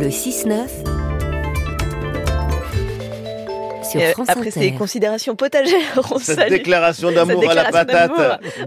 Le 0.00 0.08
6-9 0.08 0.89
euh, 3.96 4.12
après 4.28 4.50
ces 4.50 4.72
considérations 4.72 5.36
potagères, 5.36 6.00
on 6.12 6.18
Cette 6.18 6.50
déclaration 6.50 7.10
d'amour 7.10 7.48
à 7.50 7.54
la 7.54 7.64
patate. 7.64 8.12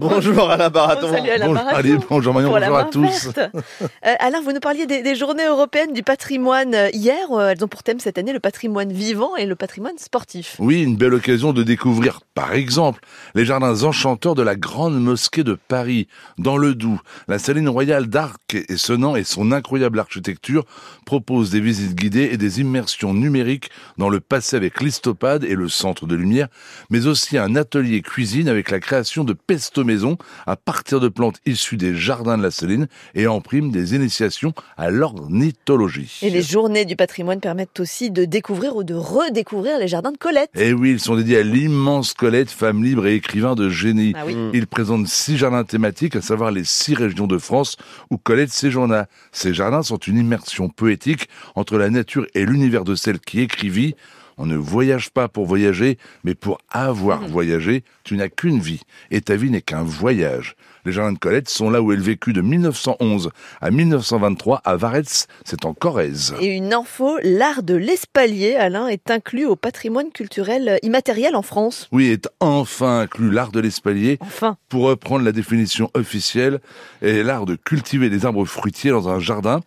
Bonjour 0.00 0.50
Alain 0.50 0.70
Baraton. 0.70 1.10
Bonjour, 1.10 1.56
allez, 1.68 1.96
bonjour 2.08 2.34
Marion, 2.34 2.50
bonjour 2.50 2.76
à 2.76 2.84
tous. 2.84 3.30
Euh, 3.36 4.14
Alain, 4.18 4.40
vous 4.40 4.52
nous 4.52 4.60
parliez 4.60 4.86
des, 4.86 5.14
journées 5.14 5.46
européennes 5.46 5.92
du 5.92 6.02
patrimoine 6.02 6.74
euh, 6.74 6.90
hier. 6.92 7.16
elles 7.40 7.64
ont 7.64 7.68
pour 7.68 7.82
thème 7.82 8.00
cette 8.00 8.18
année 8.18 8.32
le 8.32 8.40
patrimoine 8.40 8.92
vivant 8.92 9.36
et 9.36 9.46
le 9.46 9.54
patrimoine 9.54 9.96
sportif. 9.98 10.56
Oui, 10.58 10.82
une 10.82 10.96
belle 10.96 11.14
occasion 11.14 11.52
de 11.52 11.62
découvrir, 11.62 12.20
par 12.34 12.52
exemple, 12.52 13.00
les 13.34 13.44
jardins 13.44 13.82
enchanteurs 13.84 14.34
de 14.34 14.42
la 14.42 14.56
Grande 14.56 15.00
Mosquée 15.00 15.44
de 15.44 15.56
Paris, 15.68 16.08
dans 16.38 16.56
le 16.56 16.74
Doubs. 16.74 17.00
La 17.28 17.38
saline 17.38 17.68
royale 17.68 18.08
d'Arc 18.08 18.54
et 18.54 18.76
Senan 18.76 19.16
et 19.16 19.24
son 19.24 19.52
incroyable 19.52 19.98
architecture 19.98 20.64
proposent 21.06 21.50
des 21.50 21.60
visites 21.60 21.94
guidées 21.94 22.30
et 22.32 22.36
des 22.36 22.60
immersions 22.60 23.14
numériques 23.14 23.70
dans 23.98 24.08
le 24.08 24.20
passé 24.20 24.56
avec 24.56 24.80
l'histoire 24.80 25.13
et 25.42 25.54
le 25.54 25.68
centre 25.68 26.06
de 26.06 26.14
lumière, 26.14 26.48
mais 26.90 27.06
aussi 27.06 27.38
un 27.38 27.56
atelier 27.56 28.02
cuisine 28.02 28.48
avec 28.48 28.70
la 28.70 28.80
création 28.80 29.24
de 29.24 29.32
pesto 29.32 29.84
maison 29.84 30.16
à 30.46 30.56
partir 30.56 31.00
de 31.00 31.08
plantes 31.08 31.38
issues 31.46 31.76
des 31.76 31.94
jardins 31.94 32.36
de 32.36 32.42
la 32.42 32.50
Céline 32.50 32.88
et 33.14 33.26
en 33.26 33.40
prime 33.40 33.70
des 33.70 33.94
initiations 33.94 34.52
à 34.76 34.90
l'ornithologie. 34.90 36.18
Et 36.22 36.30
les 36.30 36.42
journées 36.42 36.84
du 36.84 36.96
patrimoine 36.96 37.40
permettent 37.40 37.80
aussi 37.80 38.10
de 38.10 38.24
découvrir 38.24 38.76
ou 38.76 38.84
de 38.84 38.94
redécouvrir 38.94 39.78
les 39.78 39.88
jardins 39.88 40.12
de 40.12 40.18
Colette. 40.18 40.50
Et 40.54 40.68
eh 40.68 40.72
oui, 40.72 40.90
ils 40.92 41.00
sont 41.00 41.16
dédiés 41.16 41.38
à 41.38 41.42
l'immense 41.42 42.12
Colette, 42.14 42.50
femme 42.50 42.82
libre 42.82 43.06
et 43.06 43.14
écrivain 43.14 43.54
de 43.54 43.68
génie. 43.68 44.12
Ah 44.16 44.24
Ils 44.52 44.66
présentent 44.66 45.08
six 45.08 45.36
jardins 45.36 45.64
thématiques, 45.64 46.16
à 46.16 46.22
savoir 46.22 46.50
les 46.50 46.64
six 46.64 46.94
régions 46.94 47.26
de 47.26 47.38
France 47.38 47.76
où 48.10 48.18
Colette 48.18 48.52
séjourna. 48.52 49.06
Ces 49.32 49.54
jardins 49.54 49.82
sont 49.82 49.96
une 49.96 50.18
immersion 50.18 50.68
poétique 50.68 51.28
entre 51.54 51.78
la 51.78 51.90
nature 51.90 52.26
et 52.34 52.44
l'univers 52.44 52.84
de 52.84 52.94
celle 52.94 53.20
qui 53.20 53.40
écrivit 53.40 53.94
on 54.38 54.46
ne 54.46 54.56
voyage 54.56 55.10
pas 55.10 55.28
pour 55.28 55.46
voyager, 55.46 55.98
mais 56.24 56.34
pour 56.34 56.58
avoir 56.70 57.22
mmh. 57.22 57.26
voyagé. 57.26 57.84
Tu 58.04 58.16
n'as 58.16 58.28
qu'une 58.28 58.60
vie, 58.60 58.82
et 59.10 59.20
ta 59.20 59.36
vie 59.36 59.50
n'est 59.50 59.62
qu'un 59.62 59.82
voyage. 59.82 60.56
Les 60.84 60.92
jardins 60.92 61.12
de 61.12 61.18
Colette 61.18 61.48
sont 61.48 61.70
là 61.70 61.80
où 61.80 61.92
elle 61.92 62.00
vécut 62.00 62.34
de 62.34 62.42
1911 62.42 63.30
à 63.62 63.70
1923 63.70 64.60
à 64.64 64.76
Varetz, 64.76 65.26
c'est 65.44 65.64
en 65.64 65.72
Corrèze. 65.72 66.34
Et 66.40 66.48
une 66.48 66.74
info, 66.74 67.18
l'art 67.22 67.62
de 67.62 67.74
l'espalier, 67.74 68.54
Alain, 68.56 68.88
est 68.88 69.10
inclus 69.10 69.46
au 69.46 69.56
patrimoine 69.56 70.10
culturel 70.10 70.78
immatériel 70.82 71.36
en 71.36 71.42
France. 71.42 71.88
Oui, 71.90 72.08
est 72.08 72.28
enfin 72.40 73.00
inclus 73.00 73.30
l'art 73.30 73.50
de 73.50 73.60
l'espalier. 73.60 74.18
Enfin. 74.20 74.58
Pour 74.68 74.84
reprendre 74.84 75.24
la 75.24 75.32
définition 75.32 75.90
officielle, 75.94 76.60
est 77.00 77.22
l'art 77.22 77.46
de 77.46 77.54
cultiver 77.54 78.10
des 78.10 78.26
arbres 78.26 78.44
fruitiers 78.44 78.90
dans 78.90 79.08
un 79.08 79.20
jardin 79.20 79.60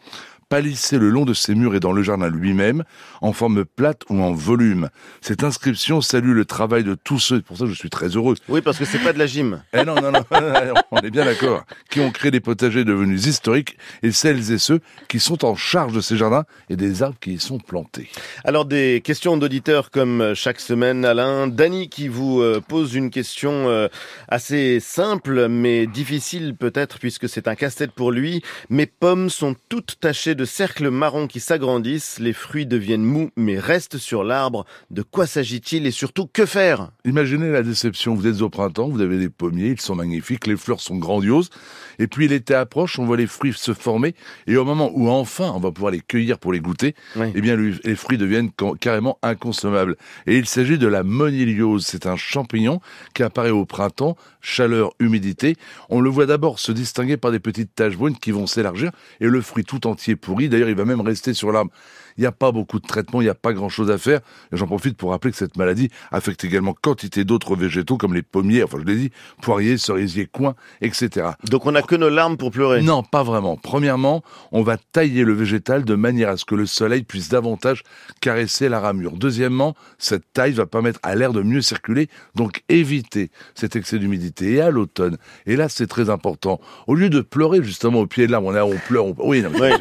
palissé 0.49 0.97
le 0.97 1.09
long 1.09 1.25
de 1.25 1.33
ses 1.33 1.55
murs 1.55 1.75
et 1.75 1.79
dans 1.79 1.91
le 1.91 2.03
jardin 2.03 2.29
lui-même, 2.29 2.83
en 3.21 3.33
forme 3.33 3.65
plate 3.65 4.03
ou 4.09 4.21
en 4.21 4.31
volume. 4.33 4.89
Cette 5.21 5.43
inscription 5.43 6.01
salue 6.01 6.33
le 6.33 6.45
travail 6.45 6.83
de 6.83 6.95
tous 6.95 7.19
ceux, 7.19 7.41
pour 7.41 7.57
ça 7.57 7.65
je 7.65 7.73
suis 7.73 7.89
très 7.89 8.09
heureux. 8.09 8.35
Oui, 8.47 8.61
parce 8.61 8.77
que 8.77 8.85
c'est 8.85 8.99
pas 8.99 9.13
de 9.13 9.19
la 9.19 9.27
gym. 9.27 9.61
Eh 9.73 9.83
non, 9.83 9.95
non, 9.95 10.11
non, 10.11 10.23
on 10.91 10.99
est 10.99 11.09
bien 11.09 11.25
d'accord. 11.25 11.63
Qui 11.89 11.99
ont 11.99 12.11
créé 12.11 12.31
des 12.31 12.39
potagers 12.39 12.85
devenus 12.85 13.25
historiques 13.25 13.77
et 14.03 14.11
celles 14.11 14.51
et 14.51 14.57
ceux 14.57 14.79
qui 15.07 15.19
sont 15.19 15.43
en 15.43 15.55
charge 15.55 15.93
de 15.93 16.01
ces 16.01 16.17
jardins 16.17 16.45
et 16.69 16.75
des 16.75 17.03
arbres 17.03 17.17
qui 17.19 17.33
y 17.33 17.39
sont 17.39 17.59
plantés. 17.59 18.09
Alors 18.43 18.65
des 18.65 19.01
questions 19.03 19.37
d'auditeurs 19.37 19.91
comme 19.91 20.33
chaque 20.33 20.59
semaine, 20.59 21.03
Alain. 21.05 21.47
Dany 21.47 21.89
qui 21.89 22.07
vous 22.07 22.41
euh, 22.41 22.61
pose 22.65 22.95
une 22.95 23.09
question 23.09 23.69
euh, 23.69 23.87
assez 24.27 24.79
simple 24.79 25.47
mais 25.47 25.87
difficile 25.87 26.55
peut-être 26.55 26.99
puisque 26.99 27.27
c'est 27.27 27.47
un 27.47 27.55
casse-tête 27.55 27.91
pour 27.91 28.11
lui. 28.11 28.41
Mes 28.69 28.85
pommes 28.85 29.29
sont 29.29 29.55
toutes 29.69 29.99
tachées 29.99 30.35
de 30.37 30.45
cercles 30.45 30.89
marrons 30.91 31.27
qui 31.27 31.39
s'agrandissent, 31.39 32.19
les 32.19 32.31
fruits 32.31 32.67
deviennent 32.67 33.03
mous 33.03 33.31
mais 33.35 33.57
restent 33.59 33.97
sur 33.97 34.23
l'arbre. 34.23 34.65
De 34.91 35.01
quoi 35.01 35.25
s'agit-il 35.25 35.87
et 35.87 35.91
surtout 35.91 36.27
que 36.27 36.45
faire? 36.45 36.91
Imaginez 37.03 37.49
la 37.51 37.63
déception, 37.63 38.13
vous 38.13 38.27
êtes 38.27 38.41
au 38.41 38.49
printemps, 38.49 38.87
vous 38.87 39.01
avez 39.01 39.17
des 39.17 39.29
pommiers, 39.29 39.69
ils 39.69 39.81
sont 39.81 39.95
magnifiques, 39.95 40.45
les 40.45 40.55
fleurs 40.55 40.79
sont 40.79 40.97
grandioses, 40.97 41.49
et 41.97 42.05
puis 42.05 42.27
l'été 42.27 42.53
approche, 42.53 42.99
on 42.99 43.05
voit 43.05 43.17
les 43.17 43.25
fruits 43.25 43.51
se 43.53 43.73
former, 43.73 44.13
et 44.45 44.57
au 44.57 44.63
moment 44.63 44.91
où 44.93 45.09
enfin 45.09 45.51
on 45.55 45.59
va 45.59 45.71
pouvoir 45.71 45.91
les 45.91 46.01
cueillir 46.01 46.37
pour 46.37 46.53
les 46.53 46.59
goûter, 46.59 46.93
eh 47.15 47.41
bien 47.41 47.57
les 47.57 47.95
fruits 47.95 48.19
deviennent 48.19 48.51
carrément 48.79 49.17
inconsommables. 49.23 49.97
Et 50.27 50.37
il 50.37 50.45
s'agit 50.45 50.77
de 50.77 50.87
la 50.87 51.01
moniliose, 51.01 51.83
c'est 51.83 52.05
un 52.05 52.15
champignon 52.15 52.79
qui 53.15 53.23
apparaît 53.23 53.49
au 53.49 53.65
printemps, 53.65 54.15
chaleur, 54.39 54.91
humidité. 54.99 55.55
On 55.89 55.99
le 55.99 56.11
voit 56.11 56.27
d'abord 56.27 56.59
se 56.59 56.71
distinguer 56.71 57.17
par 57.17 57.31
des 57.31 57.39
petites 57.39 57.73
taches 57.73 57.97
brunes 57.97 58.17
qui 58.17 58.29
vont 58.29 58.45
s'élargir, 58.45 58.91
et 59.19 59.25
le 59.25 59.41
fruit 59.41 59.63
tout 59.63 59.87
entier 59.87 60.15
pourri. 60.27 60.49
D'ailleurs, 60.49 60.67
il 60.67 60.75
va 60.75 60.83
même 60.83 60.99
rester 60.99 61.33
sur 61.33 61.53
l'arbre. 61.53 61.71
Il 62.17 62.21
n'y 62.21 62.27
a 62.27 62.31
pas 62.31 62.51
beaucoup 62.51 62.79
de 62.79 62.87
traitements, 62.87 63.21
il 63.21 63.25
n'y 63.25 63.29
a 63.29 63.35
pas 63.35 63.53
grand-chose 63.53 63.89
à 63.91 63.97
faire. 63.97 64.19
Et 64.51 64.57
j'en 64.57 64.65
profite 64.65 64.97
pour 64.97 65.11
rappeler 65.11 65.31
que 65.31 65.37
cette 65.37 65.55
maladie 65.55 65.89
affecte 66.11 66.43
également 66.43 66.73
quantité 66.73 67.23
d'autres 67.23 67.55
végétaux 67.55 67.97
comme 67.97 68.13
les 68.13 68.23
pommiers, 68.23 68.63
enfin 68.63 68.79
je 68.81 68.85
l'ai 68.85 68.95
dit, 68.95 69.11
poiriers, 69.41 69.77
cerisiers, 69.77 70.25
coins, 70.25 70.55
etc. 70.81 71.29
Donc 71.49 71.65
on 71.65 71.71
n'a 71.71 71.83
que 71.83 71.95
nos 71.95 72.09
larmes 72.09 72.35
pour 72.35 72.51
pleurer 72.51 72.81
Non, 72.81 73.03
pas 73.03 73.23
vraiment. 73.23 73.55
Premièrement, 73.55 74.23
on 74.51 74.63
va 74.63 74.77
tailler 74.77 75.23
le 75.23 75.33
végétal 75.33 75.85
de 75.85 75.95
manière 75.95 76.29
à 76.29 76.37
ce 76.37 76.43
que 76.43 76.55
le 76.55 76.65
soleil 76.65 77.03
puisse 77.03 77.29
davantage 77.29 77.83
caresser 78.19 78.67
la 78.67 78.79
ramure. 78.79 79.13
Deuxièmement, 79.13 79.75
cette 79.99 80.33
taille 80.33 80.53
va 80.53 80.65
permettre 80.65 80.99
à 81.03 81.15
l'air 81.15 81.33
de 81.33 81.43
mieux 81.43 81.61
circuler, 81.61 82.09
donc 82.35 82.63
éviter 82.67 83.29
cet 83.53 83.75
excès 83.75 83.99
d'humidité. 83.99 84.53
Et 84.53 84.61
à 84.61 84.71
l'automne, 84.71 85.17
et 85.45 85.55
là 85.55 85.69
c'est 85.69 85.87
très 85.87 86.09
important, 86.09 86.59
au 86.87 86.95
lieu 86.95 87.09
de 87.09 87.21
pleurer 87.21 87.63
justement 87.63 87.99
au 87.99 88.07
pied 88.07 88.25
de 88.25 88.31
l'arbre, 88.31 88.47
on, 88.47 88.73
on 88.73 88.77
pleure, 88.87 89.05
on... 89.05 89.15
oui, 89.19 89.43
non, 89.43 89.51
mais... 89.51 89.71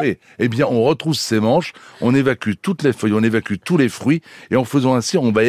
eh 0.00 0.48
bien, 0.48 0.66
on 0.66 0.82
retrousse 0.82 1.20
ses 1.20 1.40
manches, 1.40 1.72
on 2.00 2.14
évacue 2.14 2.52
toutes 2.60 2.82
les 2.82 2.92
feuilles, 2.92 3.14
on 3.14 3.22
évacue 3.22 3.54
tous 3.64 3.76
les 3.76 3.88
fruits, 3.88 4.22
et 4.50 4.56
en 4.56 4.64
faisant 4.64 4.94
ainsi, 4.94 5.18
on 5.18 5.32
va 5.32 5.42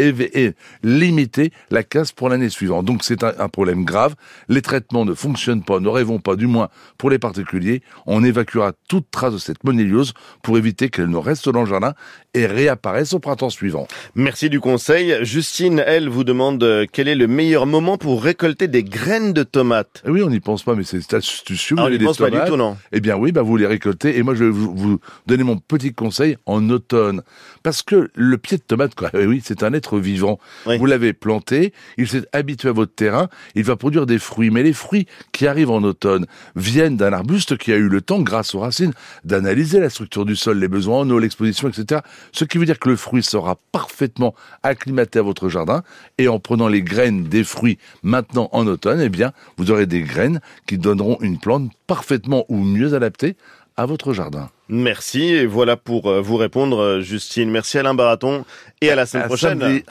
limiter 0.84 1.52
la 1.70 1.84
casse 1.84 2.12
pour 2.12 2.30
l'année 2.30 2.50
suivante. 2.50 2.86
Donc, 2.86 3.04
c'est 3.04 3.24
un, 3.24 3.50
problème 3.50 3.84
grave. 3.84 4.16
Les 4.48 4.62
traitements 4.62 5.06
ne 5.06 5.14
fonctionnent 5.14 5.64
pas, 5.64 5.80
ne 5.80 5.88
rêvons 5.88 6.20
pas, 6.20 6.36
du 6.36 6.48
moins 6.48 6.70
pour 6.98 7.10
les 7.10 7.20
particuliers. 7.20 7.82
On 8.06 8.24
évacuera 8.24 8.74
toute 8.88 9.10
trace 9.12 9.34
de 9.34 9.38
cette 9.38 9.64
moniliose 9.64 10.14
pour 10.44 10.58
éviter 10.58 10.90
qu'elle 10.90 11.10
ne 11.10 11.18
reste 11.18 11.50
dans 11.50 11.62
le 11.62 11.70
jardin 11.70 11.94
et 12.34 12.46
réapparaisse 12.46 13.14
au 13.14 13.20
printemps 13.20 13.50
suivant. 13.50 13.88
Merci 14.16 14.50
du 14.50 14.60
conseil. 14.60 15.16
Justine, 15.24 15.84
elle, 15.86 16.10
vous 16.10 16.24
demande 16.24 16.64
euh, 16.64 16.86
quel 16.92 17.08
est 17.08 17.16
le 17.16 17.28
meilleur 17.28 17.66
moment 17.66 17.98
pour 17.98 18.24
récolter 18.24 18.68
des 18.68 18.84
graines 18.84 19.34
de 19.34 19.44
tomates? 19.44 20.04
Eh 20.06 20.12
oui, 20.12 20.22
on 20.22 20.30
n'y 20.30 20.40
pense 20.40 20.64
pas, 20.64 20.76
mais 20.76 20.84
c'est 20.84 21.14
astucieux. 21.14 21.76
Ah, 21.80 21.86
on 21.86 21.90
n'y 21.90 22.00
pense 22.00 22.18
pas 22.18 22.30
du 22.30 22.40
tout, 22.48 22.56
non? 22.56 22.78
Eh 22.92 23.00
bien 23.00 23.16
oui, 23.16 23.32
bah 23.32 23.42
vous 23.42 23.58
les 23.58 23.66
récoltez. 23.66 24.18
Et 24.18 24.24
moi, 24.24 24.36
je 24.40 24.46
vais 24.46 24.52
vous, 24.52 25.00
donner 25.28 25.44
mon 25.44 25.58
petit 25.58 25.94
conseil 25.94 26.38
en 26.46 26.70
automne. 26.70 27.22
Parce 27.64 27.84
que 27.84 28.10
le 28.14 28.38
pied 28.38 28.58
de 28.58 28.64
tomate, 28.64 28.96
quoi, 28.96 29.10
eh 29.14 29.26
oui, 29.26 29.42
c'est 29.44 29.64
un 29.64 29.74
être 29.74 30.00
vivant. 30.00 30.40
Vous 30.66 30.86
l'avez 30.86 31.14
planté, 31.14 31.74
il 31.98 32.08
s'est 32.08 32.26
habitué 32.32 32.70
à 32.70 32.72
votre 32.72 32.94
terrain, 32.94 33.30
il 33.56 33.64
va 33.64 33.76
produire 33.76 34.06
des 34.06 34.20
fruits. 34.20 34.50
Mais 34.50 34.64
les 34.64 34.74
fruits 34.74 35.08
qui 35.32 35.48
arrivent 35.48 35.72
en 35.72 35.84
automne 35.84 36.26
viennent 36.56 36.98
d'un 36.98 37.14
arbuste 37.14 37.58
qui 37.58 37.74
a 37.74 37.76
eu 37.76 37.90
le 37.90 38.02
temps, 38.02 38.22
grâce 38.22 38.56
aux 38.56 38.60
racines, 38.60 38.94
d'analyser 39.26 39.80
la 39.80 39.90
structure 39.90 40.26
du 40.26 40.36
sol, 40.36 40.60
les 40.60 40.68
besoins 40.68 41.00
en 41.00 41.10
eau, 41.10 41.20
l'exposition, 41.20 41.68
etc. 41.68 42.02
Ce 42.32 42.46
qui 42.46 42.58
veut 42.58 42.66
dire 42.66 42.80
que 42.80 42.90
le 42.90 42.96
fruit 42.96 43.24
sera 43.24 43.58
parfaitement 43.72 44.34
acclimaté 44.64 45.20
à 45.20 45.22
votre 45.22 45.50
jardin. 45.50 45.84
Et 46.18 46.28
en 46.28 46.40
prenant 46.40 46.68
les 46.68 46.82
graines 46.82 47.26
des 47.26 47.44
fruits 47.44 47.78
maintenant 48.04 48.50
en 48.54 48.66
automne, 48.68 49.02
eh 49.02 49.10
bien, 49.10 49.34
vous 49.58 49.72
aurez 49.72 49.86
des 49.86 50.02
graines 50.02 50.40
qui 50.66 50.78
donneront 50.78 51.18
une 51.22 51.40
plante 51.40 51.72
parfaitement 51.88 52.46
ou 52.50 52.58
mieux 52.64 52.94
adaptée 52.94 53.36
à 53.80 53.86
votre 53.86 54.14
jardin. 54.14 54.50
Merci 54.68 55.24
et 55.24 55.46
voilà 55.46 55.78
pour 55.78 56.08
euh, 56.08 56.20
vous 56.20 56.36
répondre 56.36 57.00
Justine. 57.00 57.50
Merci 57.50 57.78
Alain 57.78 57.94
Baraton 57.94 58.44
et 58.82 58.92
à 58.92 58.96
la 58.96 59.06
semaine 59.06 59.28
prochaine. 59.28 59.82